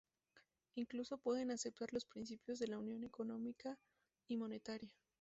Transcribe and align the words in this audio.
Incluso, 0.73 1.19
pueden 1.19 1.51
aceptar 1.51 1.93
los 1.93 2.05
principios 2.05 2.57
de 2.57 2.67
la 2.67 2.79
Unión 2.79 3.03
Económica 3.03 3.77
y 4.27 4.35
Monetaria. 4.35 4.91